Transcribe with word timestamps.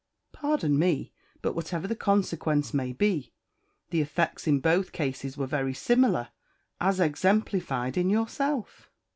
"Pardon 0.31 0.79
me, 0.79 1.13
but 1.43 1.53
whatever 1.53 1.87
the 1.87 1.95
consequence 1.95 2.73
may 2.73 2.91
be, 2.91 3.33
the 3.91 4.01
effects 4.01 4.47
in 4.47 4.59
both 4.59 4.93
cases 4.93 5.37
were 5.37 5.45
very 5.45 5.75
similar, 5.75 6.29
as 6.79 6.99
exemplified 6.99 7.97
in 7.99 8.09
yourself. 8.09 8.89